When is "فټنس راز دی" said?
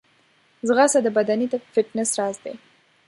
1.73-2.53